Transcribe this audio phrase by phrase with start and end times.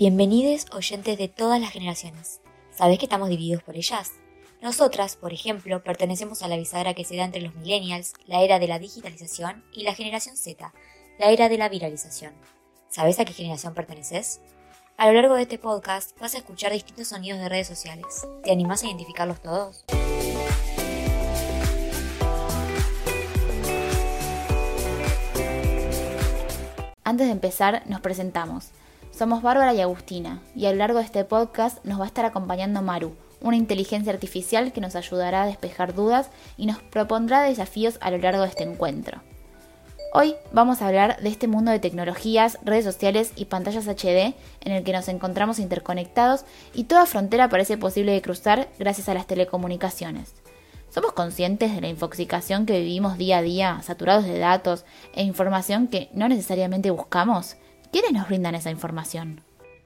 [0.00, 2.40] Bienvenidos oyentes de todas las generaciones.
[2.74, 4.12] ¿Sabés que estamos divididos por ellas?
[4.62, 8.58] Nosotras, por ejemplo, pertenecemos a la bisagra que se da entre los millennials, la era
[8.58, 10.72] de la digitalización, y la generación Z,
[11.18, 12.32] la era de la viralización.
[12.88, 14.40] ¿Sabés a qué generación perteneces?
[14.96, 18.26] A lo largo de este podcast vas a escuchar distintos sonidos de redes sociales.
[18.42, 19.84] ¿Te animás a identificarlos todos?
[27.04, 28.70] Antes de empezar, nos presentamos.
[29.20, 32.24] Somos Bárbara y Agustina, y a lo largo de este podcast nos va a estar
[32.24, 37.98] acompañando Maru, una inteligencia artificial que nos ayudará a despejar dudas y nos propondrá desafíos
[38.00, 39.20] a lo largo de este encuentro.
[40.14, 44.72] Hoy vamos a hablar de este mundo de tecnologías, redes sociales y pantallas HD en
[44.72, 49.26] el que nos encontramos interconectados y toda frontera parece posible de cruzar gracias a las
[49.26, 50.32] telecomunicaciones.
[50.88, 55.88] ¿Somos conscientes de la infoxicación que vivimos día a día, saturados de datos e información
[55.88, 57.58] que no necesariamente buscamos?
[57.92, 59.40] ¿Quiénes nos brindan esa información?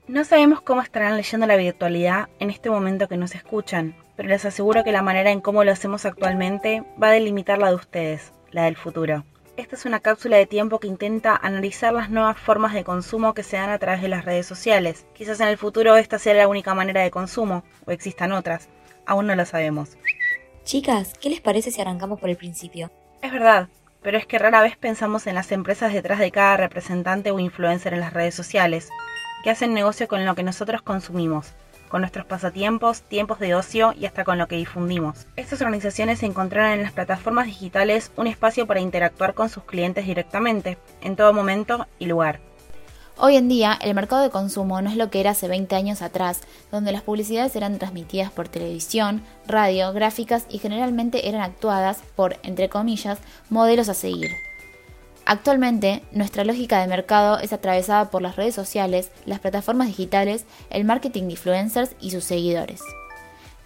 [0.08, 4.44] No sabemos cómo estarán leyendo la virtualidad en este momento que nos escuchan, pero les
[4.44, 8.32] aseguro que la manera en cómo lo hacemos actualmente va a delimitar la de ustedes,
[8.50, 9.24] la del futuro.
[9.56, 13.42] Esta es una cápsula de tiempo que intenta analizar las nuevas formas de consumo que
[13.42, 15.06] se dan a través de las redes sociales.
[15.14, 18.68] Quizás en el futuro esta sea la única manera de consumo, o existan otras.
[19.06, 19.96] Aún no lo sabemos.
[20.64, 22.90] Chicas, ¿qué les parece si arrancamos por el principio?
[23.22, 23.68] Es verdad,
[24.04, 27.94] pero es que rara vez pensamos en las empresas detrás de cada representante o influencer
[27.94, 28.90] en las redes sociales,
[29.42, 31.54] que hacen negocio con lo que nosotros consumimos,
[31.88, 35.26] con nuestros pasatiempos, tiempos de ocio y hasta con lo que difundimos.
[35.36, 40.76] Estas organizaciones encontraron en las plataformas digitales un espacio para interactuar con sus clientes directamente,
[41.00, 42.40] en todo momento y lugar.
[43.16, 46.02] Hoy en día, el mercado de consumo no es lo que era hace 20 años
[46.02, 46.40] atrás,
[46.72, 52.68] donde las publicidades eran transmitidas por televisión, radio, gráficas y generalmente eran actuadas por, entre
[52.68, 53.18] comillas,
[53.50, 54.32] modelos a seguir.
[55.26, 60.84] Actualmente, nuestra lógica de mercado es atravesada por las redes sociales, las plataformas digitales, el
[60.84, 62.82] marketing de influencers y sus seguidores.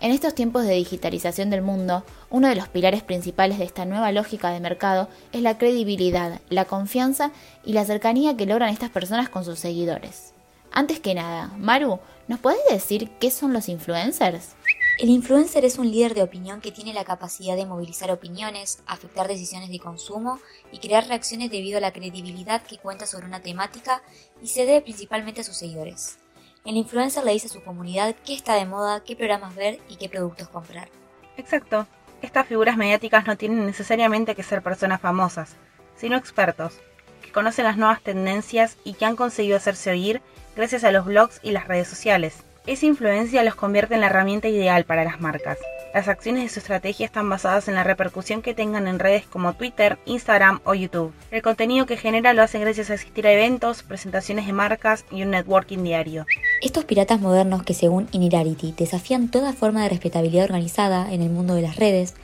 [0.00, 4.12] En estos tiempos de digitalización del mundo, uno de los pilares principales de esta nueva
[4.12, 7.32] lógica de mercado es la credibilidad, la confianza
[7.64, 10.34] y la cercanía que logran estas personas con sus seguidores.
[10.70, 11.98] Antes que nada, Maru,
[12.28, 14.54] ¿nos podés decir qué son los influencers?
[15.00, 19.26] El influencer es un líder de opinión que tiene la capacidad de movilizar opiniones, afectar
[19.26, 20.38] decisiones de consumo
[20.70, 24.02] y crear reacciones debido a la credibilidad que cuenta sobre una temática
[24.40, 26.18] y se debe principalmente a sus seguidores.
[26.68, 29.96] El influencer le dice a su comunidad qué está de moda, qué programas ver y
[29.96, 30.90] qué productos comprar.
[31.38, 31.86] Exacto.
[32.20, 35.56] Estas figuras mediáticas no tienen necesariamente que ser personas famosas,
[35.96, 36.74] sino expertos,
[37.22, 40.20] que conocen las nuevas tendencias y que han conseguido hacerse oír
[40.56, 42.44] gracias a los blogs y las redes sociales.
[42.66, 45.56] Esa influencia los convierte en la herramienta ideal para las marcas.
[45.94, 49.54] Las acciones de su estrategia están basadas en la repercusión que tengan en redes como
[49.54, 51.14] Twitter, Instagram o YouTube.
[51.30, 55.22] El contenido que genera lo hacen gracias a asistir a eventos, presentaciones de marcas y
[55.22, 56.26] un networking diario.
[56.60, 61.54] Estos piratas modernos que según Inirarity desafían toda forma de respetabilidad organizada en el mundo
[61.54, 62.14] de las redes,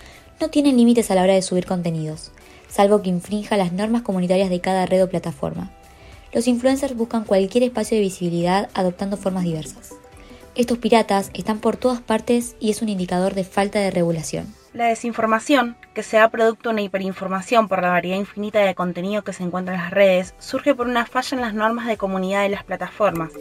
[0.40, 2.32] no tienen límites a la hora de subir contenidos,
[2.68, 5.70] salvo que infrinja las normas comunitarias de cada red o plataforma.
[6.34, 9.94] Los influencers buscan cualquier espacio de visibilidad adoptando formas diversas.
[10.56, 14.54] Estos piratas están por todas partes y es un indicador de falta de regulación.
[14.72, 19.32] La desinformación, que sea producto de una hiperinformación por la variedad infinita de contenido que
[19.32, 22.50] se encuentra en las redes, surge por una falla en las normas de comunidad de
[22.50, 23.32] las plataformas,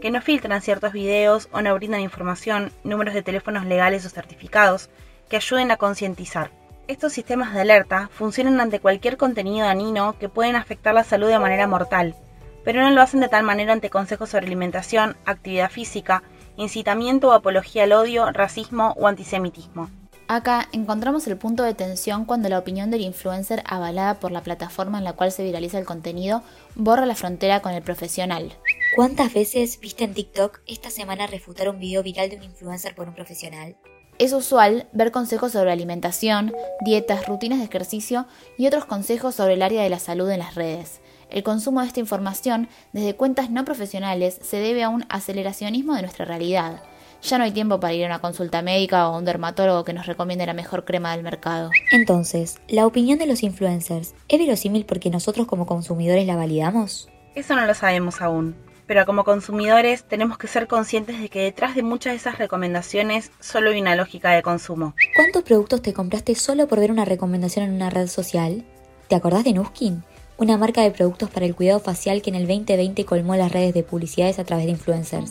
[0.00, 4.88] que no filtran ciertos videos o no brindan información, números de teléfonos legales o certificados,
[5.28, 6.52] que ayuden a concientizar.
[6.88, 11.38] Estos sistemas de alerta funcionan ante cualquier contenido dañino que pueden afectar la salud de
[11.38, 12.16] manera mortal,
[12.64, 16.22] pero no lo hacen de tal manera ante consejos sobre alimentación, actividad física,
[16.56, 19.90] incitamiento o apología al odio, racismo o antisemitismo.
[20.28, 24.98] Acá encontramos el punto de tensión cuando la opinión del influencer avalada por la plataforma
[24.98, 26.42] en la cual se viraliza el contenido
[26.74, 28.52] borra la frontera con el profesional.
[28.96, 33.08] ¿Cuántas veces viste en TikTok esta semana refutar un video viral de un influencer por
[33.08, 33.76] un profesional?
[34.18, 38.26] Es usual ver consejos sobre alimentación, dietas, rutinas de ejercicio
[38.56, 41.00] y otros consejos sobre el área de la salud en las redes.
[41.32, 46.02] El consumo de esta información desde cuentas no profesionales se debe a un aceleracionismo de
[46.02, 46.82] nuestra realidad.
[47.22, 49.94] Ya no hay tiempo para ir a una consulta médica o a un dermatólogo que
[49.94, 51.70] nos recomiende la mejor crema del mercado.
[51.90, 57.08] Entonces, ¿la opinión de los influencers es verosímil porque nosotros como consumidores la validamos?
[57.34, 58.54] Eso no lo sabemos aún,
[58.86, 63.30] pero como consumidores tenemos que ser conscientes de que detrás de muchas de esas recomendaciones
[63.40, 64.94] solo hay una lógica de consumo.
[65.16, 68.66] ¿Cuántos productos te compraste solo por ver una recomendación en una red social?
[69.08, 70.04] ¿Te acordás de Nuskin?
[70.42, 73.74] Una marca de productos para el cuidado facial que en el 2020 colmó las redes
[73.74, 75.30] de publicidades a través de influencers.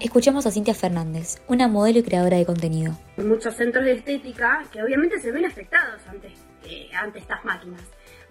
[0.00, 2.96] Escuchemos a Cintia Fernández, una modelo y creadora de contenido.
[3.18, 6.28] Muchos centros de estética que obviamente se ven afectados ante,
[6.64, 7.82] eh, estas máquinas.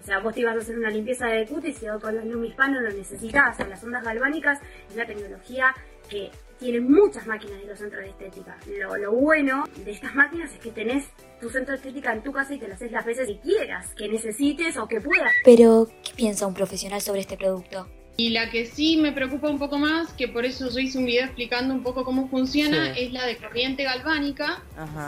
[0.02, 2.50] O sea, vos te ibas a hacer una limpieza de cutis y con los Lumi
[2.50, 4.60] Span no lo sea, las ondas galvánicas
[4.90, 5.76] es una tecnología
[6.10, 8.58] que tiene muchas máquinas en los centros de estética.
[8.80, 11.06] Lo, lo, bueno de estas máquinas es que tenés
[11.42, 13.94] tu centro de estética en tu casa y te lo haces las veces que quieras,
[13.96, 15.32] que necesites o que puedas.
[15.44, 17.88] Pero, ¿qué piensa un profesional sobre este producto?
[18.18, 21.06] Y la que sí me preocupa un poco más, que por eso yo hice un
[21.06, 24.64] video explicando un poco cómo funciona, es la de corriente galvánica,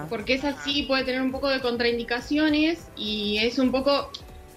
[0.10, 4.10] porque esa sí puede tener un poco de contraindicaciones y es un poco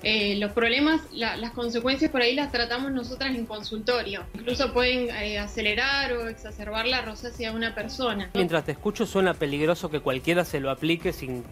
[0.02, 4.22] eh, los problemas, las consecuencias por ahí las tratamos nosotras en consultorio.
[4.34, 8.30] Incluso pueden eh, acelerar o exacerbar la rosácea de una persona.
[8.34, 11.42] Mientras te escucho suena peligroso que cualquiera se lo aplique sin,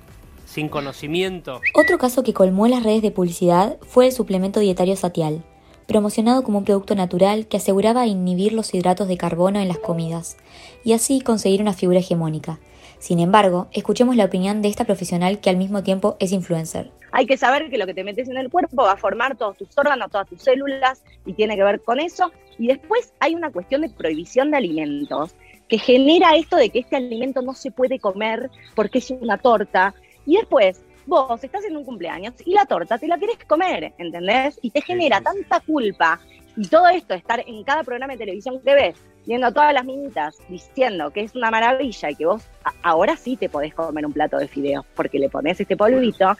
[0.47, 1.61] sin conocimiento.
[1.75, 5.43] Otro caso que colmó las redes de publicidad fue el suplemento dietario Satial,
[5.87, 10.37] promocionado como un producto natural que aseguraba inhibir los hidratos de carbono en las comidas,
[10.85, 12.59] y así conseguir una figura hegemónica.
[13.05, 16.91] Sin embargo, escuchemos la opinión de esta profesional que al mismo tiempo es influencer.
[17.13, 19.59] Hay que saber que lo que te metes en el cuerpo va a formar todos
[19.59, 22.33] tus órganos, todas tus células y tiene que ver con eso.
[22.59, 25.35] Y después hay una cuestión de prohibición de alimentos
[25.69, 29.95] que genera esto de que este alimento no se puede comer porque es una torta.
[30.25, 34.59] Y después vos estás en un cumpleaños y la torta te la querés comer, ¿entendés?
[34.63, 36.21] Y te genera tanta culpa
[36.57, 38.97] y todo esto, estar en cada programa de televisión que ves,
[39.27, 42.43] viendo a todas las minitas diciendo que es una maravilla y que vos
[42.83, 46.37] ahora sí te podés comer un plato de fideos porque le pones este polvito,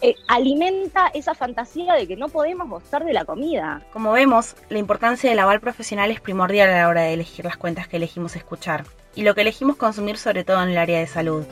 [0.00, 3.82] eh, alimenta esa fantasía de que no podemos gozar de la comida.
[3.92, 7.56] Como vemos, la importancia del aval profesional es primordial a la hora de elegir las
[7.56, 8.84] cuentas que elegimos escuchar
[9.16, 11.44] y lo que elegimos consumir sobre todo en el área de salud.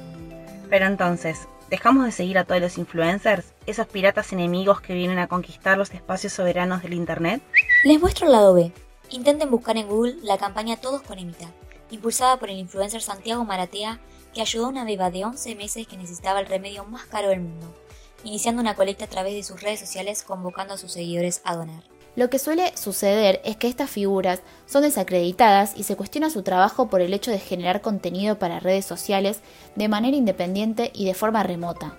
[0.70, 3.52] Pero entonces, ¿Dejamos de seguir a todos los influencers?
[3.66, 7.42] ¿Esos piratas enemigos que vienen a conquistar los espacios soberanos del Internet?
[7.82, 8.70] Les muestro el lado B.
[9.10, 11.50] Intenten buscar en Google la campaña Todos con Emita,
[11.90, 13.98] impulsada por el influencer Santiago Maratea,
[14.32, 17.40] que ayudó a una beba de 11 meses que necesitaba el remedio más caro del
[17.40, 17.74] mundo,
[18.22, 21.82] iniciando una colecta a través de sus redes sociales convocando a sus seguidores a donar.
[22.16, 26.88] Lo que suele suceder es que estas figuras son desacreditadas y se cuestiona su trabajo
[26.88, 29.40] por el hecho de generar contenido para redes sociales
[29.74, 31.98] de manera independiente y de forma remota.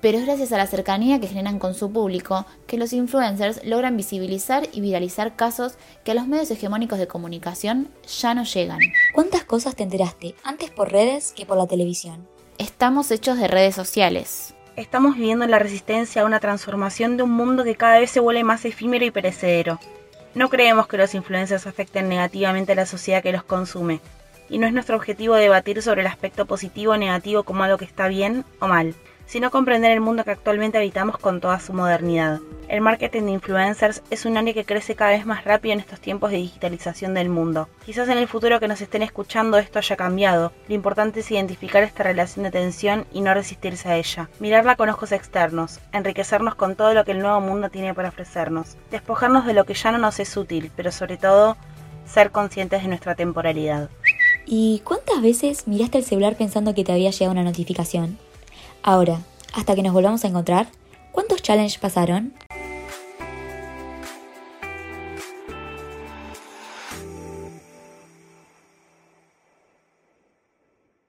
[0.00, 3.96] Pero es gracias a la cercanía que generan con su público que los influencers logran
[3.96, 5.74] visibilizar y viralizar casos
[6.04, 7.88] que a los medios hegemónicos de comunicación
[8.20, 8.78] ya no llegan.
[9.14, 12.26] ¿Cuántas cosas te enteraste antes por redes que por la televisión?
[12.56, 14.54] Estamos hechos de redes sociales.
[14.80, 18.44] Estamos viviendo la resistencia a una transformación de un mundo que cada vez se vuelve
[18.44, 19.78] más efímero y perecedero.
[20.34, 24.00] No creemos que los influencers afecten negativamente a la sociedad que los consume,
[24.48, 27.84] y no es nuestro objetivo debatir sobre el aspecto positivo o negativo como algo que
[27.84, 28.94] está bien o mal
[29.30, 32.40] sino comprender el mundo que actualmente habitamos con toda su modernidad.
[32.66, 36.00] El marketing de influencers es un área que crece cada vez más rápido en estos
[36.00, 37.68] tiempos de digitalización del mundo.
[37.86, 40.52] Quizás en el futuro que nos estén escuchando esto haya cambiado.
[40.66, 44.28] Lo importante es identificar esta relación de tensión y no resistirse a ella.
[44.40, 48.76] Mirarla con ojos externos, enriquecernos con todo lo que el nuevo mundo tiene para ofrecernos,
[48.90, 51.56] despojarnos de lo que ya no nos es útil, pero sobre todo
[52.04, 53.90] ser conscientes de nuestra temporalidad.
[54.44, 58.18] ¿Y cuántas veces miraste el celular pensando que te había llegado una notificación?
[58.82, 59.18] Ahora,
[59.52, 60.68] hasta que nos volvamos a encontrar,
[61.12, 62.32] ¿cuántos challenges pasaron?